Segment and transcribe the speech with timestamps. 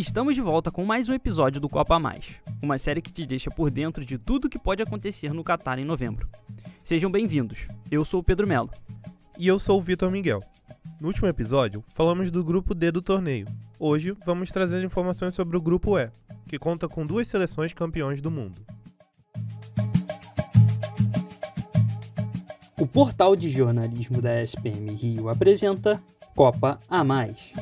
[0.00, 3.26] Estamos de volta com mais um episódio do Copa a Mais, uma série que te
[3.26, 6.26] deixa por dentro de tudo o que pode acontecer no Catar em novembro.
[6.82, 7.66] Sejam bem-vindos.
[7.90, 8.70] Eu sou o Pedro Melo.
[9.38, 10.42] E eu sou o Vitor Miguel.
[10.98, 13.46] No último episódio, falamos do grupo D do torneio.
[13.78, 16.10] Hoje, vamos trazer informações sobre o grupo E,
[16.48, 18.62] que conta com duas seleções campeões do mundo.
[22.78, 26.02] O portal de jornalismo da SPM Rio apresenta
[26.34, 27.52] Copa a Mais.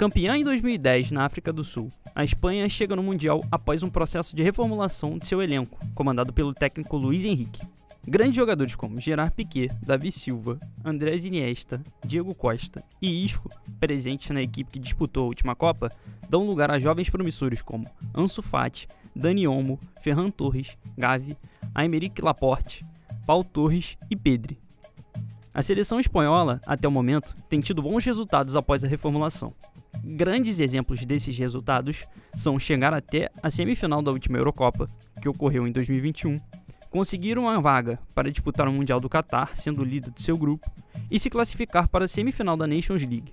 [0.00, 4.34] Campeã em 2010 na África do Sul, a Espanha chega no Mundial após um processo
[4.34, 7.60] de reformulação de seu elenco, comandado pelo técnico Luiz Henrique.
[8.08, 14.40] Grandes jogadores como Gerard Piquet, Davi Silva, Andrés Iniesta, Diego Costa e Isco, presentes na
[14.40, 15.92] equipe que disputou a última Copa,
[16.30, 17.86] dão lugar a jovens promissores como
[18.16, 21.36] Ansu Fati, Dani Olmo, Ferran Torres, Gavi,
[21.74, 22.86] Aymeric Laporte,
[23.26, 24.58] Paul Torres e Pedri.
[25.52, 29.52] A seleção espanhola, até o momento, tem tido bons resultados após a reformulação.
[30.02, 34.88] Grandes exemplos desses resultados são chegar até a semifinal da última Eurocopa,
[35.20, 36.38] que ocorreu em 2021,
[36.90, 40.70] conseguir uma vaga para disputar o Mundial do Catar, sendo líder do seu grupo,
[41.10, 43.32] e se classificar para a semifinal da Nations League.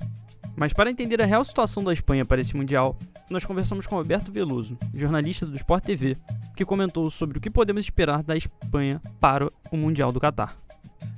[0.56, 2.98] Mas para entender a real situação da Espanha para esse Mundial,
[3.30, 6.18] nós conversamos com Alberto Veloso, jornalista do Sport TV,
[6.56, 10.58] que comentou sobre o que podemos esperar da Espanha para o Mundial do Catar.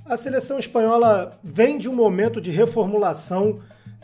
[0.05, 3.59] A seleção espanhola vem de um momento de reformulação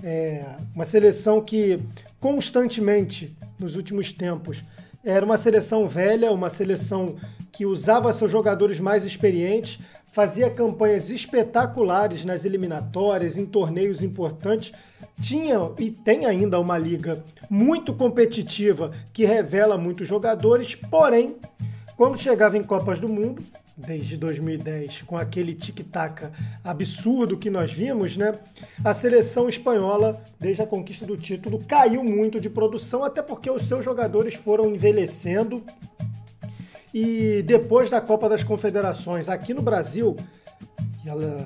[0.06, 1.80] é, uma seleção que
[2.20, 4.64] constantemente, nos últimos tempos,
[5.04, 7.16] era uma seleção velha, uma seleção
[7.52, 14.74] que usava seus jogadores mais experientes, fazia campanhas espetaculares nas eliminatórias, em torneios importantes,
[15.20, 21.36] tinha e tem ainda uma liga muito competitiva que revela muitos jogadores, porém,
[21.98, 23.44] quando chegava em Copas do Mundo,
[23.78, 26.30] desde 2010, com aquele tic-tac
[26.64, 28.34] absurdo que nós vimos, né?
[28.84, 33.68] A seleção espanhola, desde a conquista do título, caiu muito de produção, até porque os
[33.68, 35.64] seus jogadores foram envelhecendo.
[36.94, 40.16] E depois da Copa das Confederações, aqui no Brasil,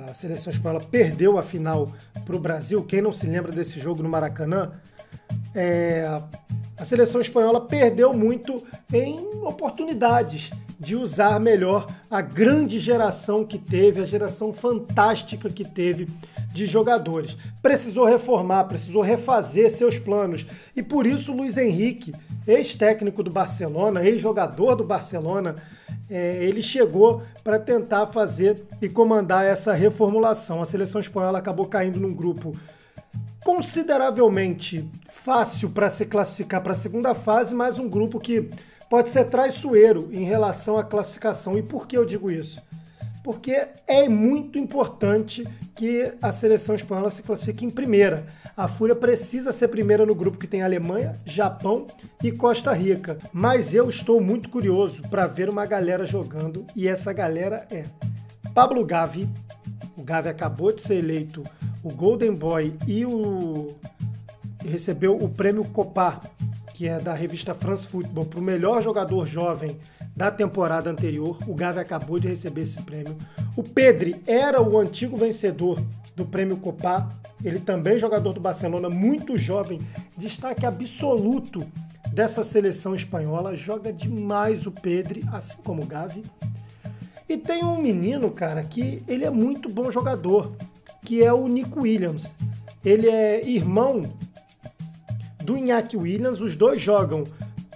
[0.07, 1.91] a seleção espanhola perdeu a final
[2.23, 2.83] para o Brasil.
[2.83, 4.73] Quem não se lembra desse jogo no Maracanã?
[5.55, 6.05] É,
[6.77, 14.01] a seleção espanhola perdeu muito em oportunidades de usar melhor a grande geração que teve,
[14.01, 16.07] a geração fantástica que teve
[16.53, 17.35] de jogadores.
[17.61, 20.45] Precisou reformar, precisou refazer seus planos.
[20.75, 22.13] E por isso Luiz Henrique,
[22.47, 25.55] ex-técnico do Barcelona, ex-jogador do Barcelona,
[26.09, 30.61] é, ele chegou para tentar fazer e comandar essa reformulação.
[30.61, 32.53] A seleção espanhola acabou caindo num grupo
[33.43, 38.49] consideravelmente fácil para se classificar para a segunda fase, mas um grupo que
[38.89, 41.57] pode ser traiçoeiro em relação à classificação.
[41.57, 42.61] E por que eu digo isso?
[43.23, 48.25] Porque é muito importante que a seleção espanhola se classifique em primeira.
[48.57, 51.85] A Fúria precisa ser primeira no grupo que tem Alemanha, Japão
[52.23, 53.19] e Costa Rica.
[53.31, 57.83] Mas eu estou muito curioso para ver uma galera jogando e essa galera é
[58.53, 59.29] Pablo Gavi.
[59.95, 61.43] O Gavi acabou de ser eleito
[61.83, 63.67] o Golden Boy e o
[64.65, 66.21] recebeu o prêmio Copar
[66.79, 69.77] que é da revista France Football, para o melhor jogador jovem
[70.15, 71.37] da temporada anterior.
[71.45, 73.17] O Gavi acabou de receber esse prêmio.
[73.57, 75.77] O Pedri era o antigo vencedor
[76.15, 77.09] do prêmio Copa.
[77.43, 79.81] Ele também é jogador do Barcelona, muito jovem,
[80.17, 81.69] destaque absoluto
[82.13, 83.57] dessa seleção espanhola.
[83.57, 86.23] Joga demais o Pedri, assim como o Gavi.
[87.27, 90.55] E tem um menino, cara, que ele é muito bom jogador,
[91.01, 92.33] que é o Nico Williams.
[92.85, 94.03] Ele é irmão
[95.43, 96.41] do Iñaki Williams.
[96.41, 97.23] Os dois jogam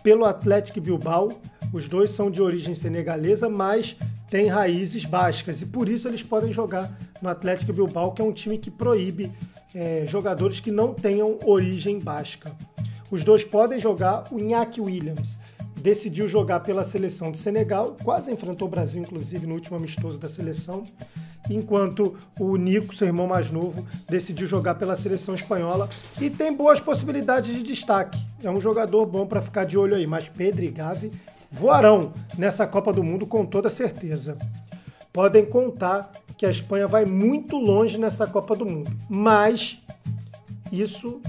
[0.01, 1.29] pelo Atlético Bilbao.
[1.71, 3.97] Os dois são de origem senegalesa, mas
[4.29, 6.91] têm raízes bascas e por isso eles podem jogar
[7.21, 9.31] no Atlético Bilbao, que é um time que proíbe
[9.73, 12.51] é, jogadores que não tenham origem basca.
[13.09, 14.25] Os dois podem jogar.
[14.31, 15.37] O Iñaki Williams
[15.81, 20.29] decidiu jogar pela seleção de Senegal, quase enfrentou o Brasil, inclusive, no último amistoso da
[20.29, 20.83] seleção
[21.49, 25.89] enquanto o Nico, seu irmão mais novo, decidiu jogar pela seleção espanhola
[26.21, 28.19] e tem boas possibilidades de destaque.
[28.43, 31.11] É um jogador bom para ficar de olho aí, mas Pedro e Gavi
[31.51, 34.37] voarão nessa Copa do Mundo com toda certeza.
[35.11, 39.81] Podem contar que a Espanha vai muito longe nessa Copa do Mundo, mas
[40.71, 41.21] isso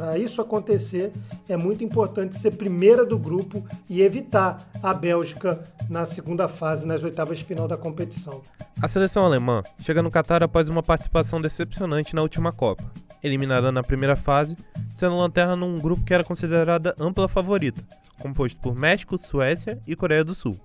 [0.00, 1.12] para isso acontecer,
[1.46, 7.04] é muito importante ser primeira do grupo e evitar a Bélgica na segunda fase, nas
[7.04, 8.40] oitavas de final da competição.
[8.80, 12.90] A seleção alemã chega no Catar após uma participação decepcionante na última Copa,
[13.22, 14.56] eliminada na primeira fase,
[14.94, 17.86] sendo lanterna num grupo que era considerada ampla favorita,
[18.22, 20.58] composto por México, Suécia e Coreia do Sul.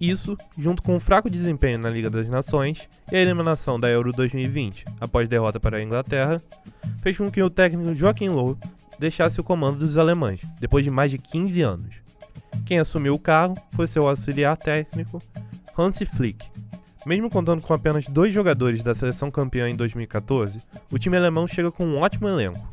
[0.00, 4.12] Isso, junto com um fraco desempenho na Liga das Nações e a eliminação da Euro
[4.12, 6.40] 2020 após derrota para a Inglaterra,
[7.02, 8.56] fez com que o técnico Joaquim Low
[8.98, 11.96] deixasse o comando dos alemães, depois de mais de 15 anos.
[12.64, 15.20] Quem assumiu o cargo foi seu auxiliar técnico,
[15.76, 16.46] Hansi Flick.
[17.06, 20.60] Mesmo contando com apenas dois jogadores da seleção campeã em 2014,
[20.92, 22.68] o time alemão chega com um ótimo elenco.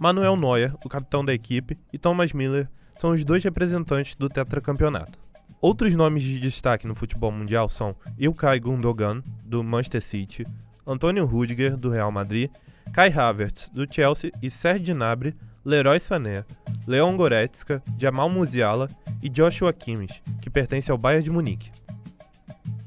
[0.00, 2.68] Manuel Neuer, o capitão da equipe, e Thomas Miller
[2.98, 5.19] são os dois representantes do tetracampeonato.
[5.60, 10.46] Outros nomes de destaque no futebol mundial são Ilkay Gundogan, do Manchester City,
[10.86, 12.50] Antônio Rudiger, do Real Madrid,
[12.94, 16.46] Kai Havertz, do Chelsea e Serge Gnabry, Leroy Sané,
[16.86, 18.88] Leon Goretzka, Jamal Musiala
[19.22, 21.70] e Joshua Kimmich, que pertence ao Bayern de Munique.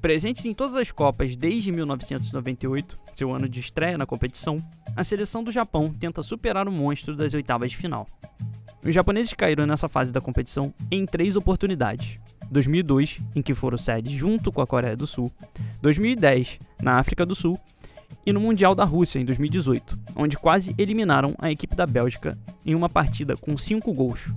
[0.01, 4.57] Presentes em todas as Copas desde 1998, seu ano de estreia na competição,
[4.95, 8.07] a seleção do Japão tenta superar o monstro das oitavas de final.
[8.83, 12.19] Os japoneses caíram nessa fase da competição em três oportunidades:
[12.51, 15.31] 2002, em que foram sede junto com a Coreia do Sul,
[15.81, 17.59] 2010, na África do Sul,
[18.25, 22.73] e no Mundial da Rússia em 2018, onde quase eliminaram a equipe da Bélgica em
[22.75, 24.31] uma partida com 5 gols.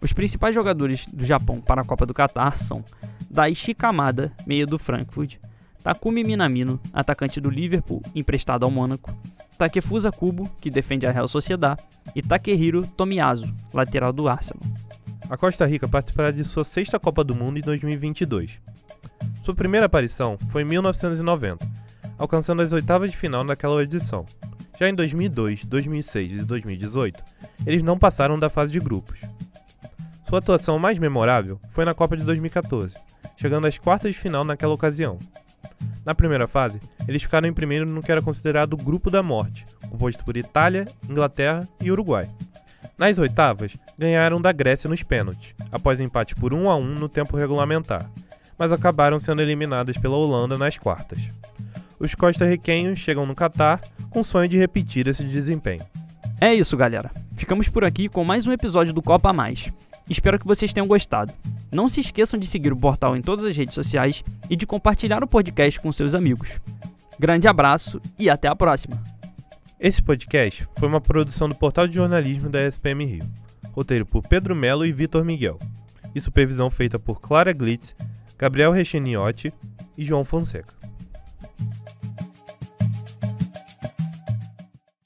[0.00, 2.84] Os principais jogadores do Japão para a Copa do Catar são
[3.30, 5.36] Daichi Kamada, meia do Frankfurt,
[5.82, 9.14] Takumi Minamino, atacante do Liverpool, emprestado ao Mônaco,
[9.56, 11.78] Takefusa Kubo, que defende a Real Sociedad,
[12.14, 14.62] e Takehiro Tomiyasu, lateral do Arsenal.
[15.28, 18.60] A Costa Rica participará de sua sexta Copa do Mundo em 2022.
[19.42, 21.66] Sua primeira aparição foi em 1990,
[22.18, 24.24] alcançando as oitavas de final naquela edição.
[24.78, 27.22] Já em 2002, 2006 e 2018,
[27.66, 29.20] eles não passaram da fase de grupos.
[30.28, 32.94] Sua atuação mais memorável foi na Copa de 2014,
[33.36, 35.18] chegando às quartas de final naquela ocasião.
[36.04, 39.66] Na primeira fase, eles ficaram em primeiro no que era considerado o Grupo da Morte,
[39.88, 42.30] composto por Itália, Inglaterra e Uruguai.
[42.98, 47.36] Nas oitavas, ganharam da Grécia nos pênaltis, após empate por 1 a 1 no tempo
[47.36, 48.10] regulamentar,
[48.58, 51.18] mas acabaram sendo eliminadas pela Holanda nas quartas.
[52.00, 55.84] Os costarriquenhos chegam no Catar com o sonho de repetir esse desempenho.
[56.40, 57.10] É isso, galera.
[57.36, 59.70] Ficamos por aqui com mais um episódio do Copa Mais.
[60.08, 61.32] Espero que vocês tenham gostado.
[61.70, 65.22] Não se esqueçam de seguir o portal em todas as redes sociais e de compartilhar
[65.22, 66.60] o podcast com seus amigos.
[67.18, 69.15] Grande abraço e até a próxima!
[69.78, 73.24] Esse podcast foi uma produção do portal de jornalismo da SPM Rio.
[73.72, 75.58] Roteiro por Pedro Melo e Vitor Miguel.
[76.14, 77.94] E supervisão feita por Clara Glitz,
[78.38, 79.52] Gabriel Recheniotti
[79.96, 80.74] e João Fonseca.